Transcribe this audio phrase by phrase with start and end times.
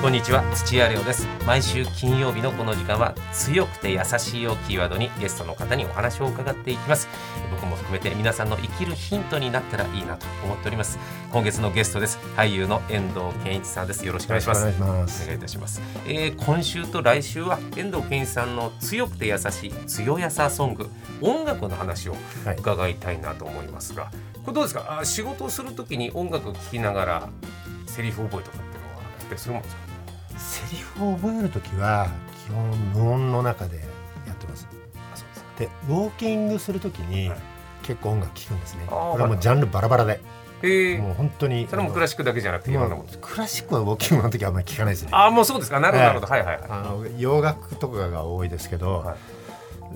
[0.00, 1.26] こんにちは土屋レオです。
[1.44, 7.08] 毎週金曜日のこの時間は強くて優しいをキーワードにゲストの方にお話を伺っていきます。
[7.50, 11.00] 僕も含めて皆さんの生きるヒントになったらいいなと思っております。
[11.32, 12.18] 今月のゲストです。
[12.36, 14.06] 俳優の遠藤健一さんです。
[14.06, 14.60] よろしくお願いします。
[14.80, 20.88] お願いいいたします、えー今週と来週は遠藤健一さんの強くて優しい強やさソング
[21.20, 22.56] 音楽の話をはい。
[22.56, 24.12] 伺いたいなと思いますが、
[24.44, 25.00] これどうですか？
[25.00, 27.28] あ仕事をするときに音楽を聴きながら
[27.86, 29.87] セリフ覚えとかっていうのはやっぱりするもんですか？
[30.68, 32.08] セリフを覚えるときは
[32.46, 33.78] 基本無音の中で
[34.26, 34.68] やってます。
[35.58, 37.38] でウォーキングするときにはい。
[37.82, 38.84] 結構音楽聴くんですね。
[38.86, 40.20] これはもうジャンルバラバラで。
[40.62, 41.00] えー。
[41.00, 43.14] もう本当にそれもクラシックだけじゃなくていろんなものも。
[43.14, 45.08] うクラシックはウォーキングの時はあんまり聴かないですね。
[45.12, 45.80] ああもうそうですか。
[45.80, 46.66] なるほどなるほど、はい、はいはい。
[46.68, 49.16] あの洋楽とかが多いですけど、は
[49.80, 49.94] う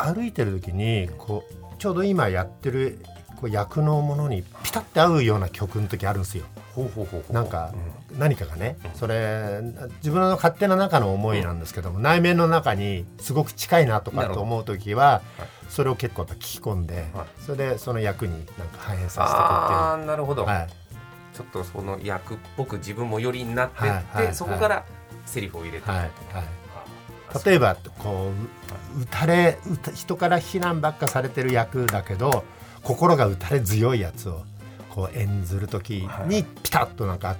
[0.00, 3.00] ー歩いてる時にこうちょうど今やってる
[3.40, 6.44] こう役のものにピタッて合うような曲の時あるんですよ。
[6.74, 7.32] ほうほうほうほう。
[7.32, 7.72] なんか
[8.18, 9.60] 何かがねそれ
[9.98, 15.22] 自分の勝手な中の思いなんですけども内面の中にすごく近いなとかと思う時は
[15.68, 17.26] それを結構やっぱ聞き込んではい。
[17.40, 19.26] それでその役になんか反映あさ
[20.06, 20.46] せていくっていう。
[20.46, 20.68] はい。
[21.34, 24.84] ちょっとその役っぽく自分もよりになってって、そこから
[25.26, 25.90] セリフを入れて。
[25.90, 26.10] はいはい。
[26.32, 28.30] あ例えばこ
[28.96, 29.58] う打たれ
[29.94, 32.44] 人から非難ばっかされてる役だけど
[32.82, 34.44] 心が打たれ強いやつを
[34.94, 37.36] こう演ずる時にピタッとなんか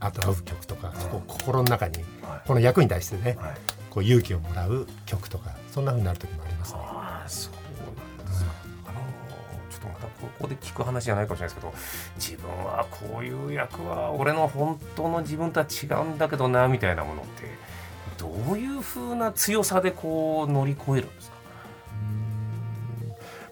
[0.00, 2.40] あと合う曲とか、そこ心の中にはい。
[2.46, 3.54] この役に対してね、はい。
[3.90, 6.78] こう勇気をもらう曲とかそんな風になる時もありますね。
[7.26, 7.54] そう
[7.96, 8.50] なんですか、
[8.86, 9.02] あのー
[9.70, 11.74] ちょっとまたここで聞く話じゃないかもしれないですけど
[12.16, 17.48] 自分はこういう役は俺の本当の自分とは違うんだけどなみたいなものって
[18.18, 21.37] どういう風な強さでこう乗り越えるんですか？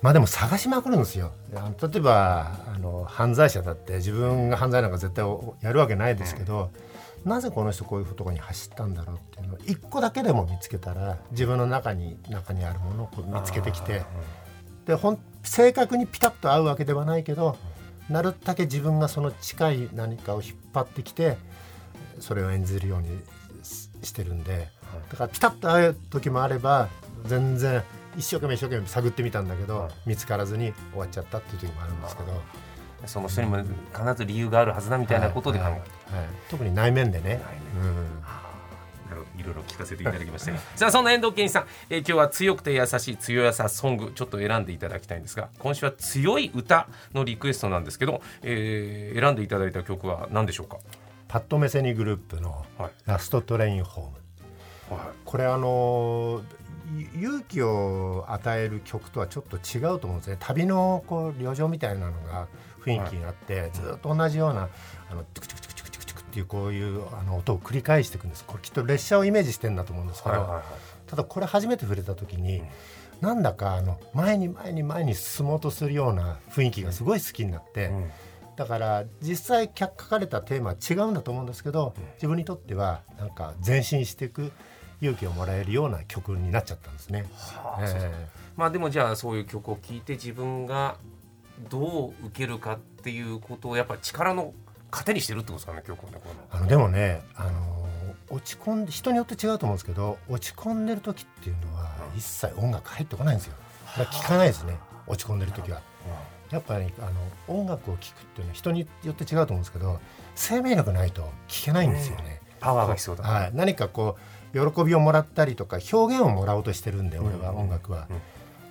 [0.03, 1.33] まあでも探しまくるんですよ。
[1.53, 5.25] 例えばあの犯罪者だって自分が犯罪なんか絶対
[5.63, 6.71] やるわけないですけど、
[7.25, 14.03] なぜこの人こういうところに走ったんだろうっていうのを一個だけでも見つけたら自分の中に中にあるものを見つけてきて
[14.87, 17.57] でほん正確にピタッと合うわけではないけど
[18.09, 21.37] なるだけ自分がその近い何かを引っ張ってきて
[22.21, 23.09] それを演じるように
[23.65, 24.69] ししてるんで
[25.11, 26.89] だからピタッと合う時もあれば
[27.25, 27.83] 全然
[28.17, 29.93] 一生懸命一生懸命探ってみたんだけど、はい。
[30.07, 32.43] 見つからずに終わっちゃったっていう時もあるんですけど、
[33.07, 35.81] その人にも必ず理由があるはずだみたいなことで考える、はい。
[35.81, 36.29] はい。
[36.49, 37.41] 特に内面でね。
[39.39, 50.79] いろいろ聞かせていただきましたが さあそんな遠藤健一さん、えー今日は強くて優しい強やさソングちょっと選んでいただきたいんですが今週は強い歌のリクエストなんですけど、えー選んでいただいた曲は何でしょうか？
[51.29, 56.66] パッドメセニグループのはい「ラストトレインホーム」はこれあのゆ
[57.15, 60.37] 勇気を与える曲とはちょっと違うと思うんですね。
[60.39, 62.49] 旅のこう旅情みたいなのが
[62.85, 64.69] 雰囲気にあって、ずっと同じような
[65.11, 68.45] あのチクチクチクチクチクチクっていうこういうあの音を繰り返していくんです。
[68.45, 70.65] これきっと列車をイメージしてんだと思うんですけど、はいはいはい。
[71.07, 72.63] ただこれ初めて触れた時に、
[73.21, 78.11] なんだかあの前に前に前に進もうとするような雰囲気がすごい好きになって、うん。
[78.57, 84.51] だから実際書かれたテーマは違うんだと思うんですけど、自分にとってはなんか前進していく
[85.01, 87.27] 勇気をもらえるような曲になっちゃったんですね。
[87.35, 90.97] はあえまあでもじゃあそういう曲を聴いて自分が
[91.71, 94.55] どう受けるかっていうことをやっぱり力の
[94.91, 97.87] 糧にしてるってことですかね曲をねこあのでもね、あの
[98.31, 103.55] 落ち込んで人によって違うと思うんですけど落ち込んでる時っていうのは一切音楽入ってこないんですよ。
[103.99, 104.79] だから聞かないですね。
[105.07, 105.81] 落ち込んでる時は。
[106.51, 107.11] やっぱりあ
[107.51, 109.99] の音楽を聴くっていうのは人によって違うと思うんですけど
[110.37, 112.41] 生命力ないと聴けないんですよね。
[112.61, 114.21] パワーが必要だ、はい、何かこう
[114.57, 117.57] 喜びをもらったりとか表現をもらおうとしてるんで俺はうん。
[117.59, 118.17] 音楽は、うん。
[118.17, 118.19] だ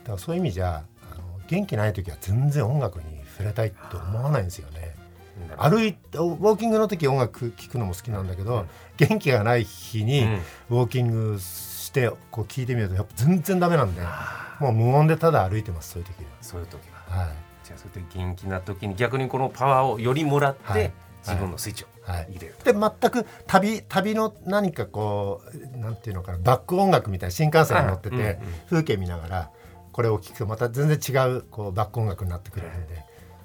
[0.08, 3.06] からそういう意味じゃあの元気ない時は全然音楽に
[3.38, 4.96] 触れたいって思わないんですよね。
[5.58, 8.68] 歩いてウォーキングの時音楽聴くのも好きなんだけど、うん。
[8.98, 10.34] 元気がない日にうん。
[10.78, 14.02] ウォーキングしてこう聞いてみるとやっぱ全然ダメなんで
[14.60, 17.26] もう無音でただ歩いてますそういう時そういう時はは。
[17.26, 17.36] はい。
[17.64, 20.92] じゃあそうやって元気な時に逆にこのパワーをよりもらって、はい
[21.26, 22.28] 自分のスイッチをはい。
[22.30, 25.42] 入れると、で全く旅旅の何かこ
[25.76, 28.38] うなんていうのかなバック音楽みたいな新幹線に乗ってて、はいうんうん。
[28.70, 29.52] 風景見ながら
[29.92, 33.04] これを聴くとまた全然違うこうバック音楽になってくれるんで、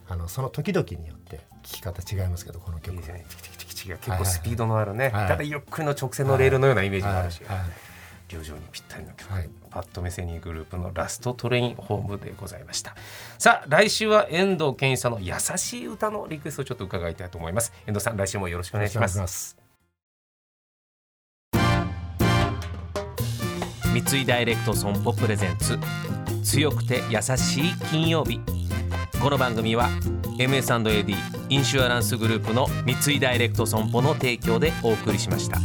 [0.08, 3.24] あのその時々によって聴き方違いますけどこの曲いいですね。
[3.28, 5.28] チキチキチキチキが結構スピードのあるね、はい。
[5.28, 7.58] ただゆっくりの直線のレールのようなイメージがあるし、はい。
[7.58, 7.68] はい
[8.30, 9.50] 旅情にぴったりの曲、はい。
[9.70, 12.94] パッドメセニーグループのラストトレインホームでございました。
[13.38, 17.72] さあ来週は遠藤健一さんの優しい歌のリクエストをちょっと伺いたいと思います。
[17.86, 19.16] 遠藤さん来週もよろしくお願いします。
[19.16, 19.56] お願いします。
[23.92, 25.78] 三井ダイレクト損保プレゼンツ
[26.44, 28.40] 強くて優しい金曜日。
[29.20, 29.88] この番組は
[30.38, 31.14] MS&AD
[31.50, 35.58] インシュアランスグループの三井ダイレクト損保の提供でお送りしました。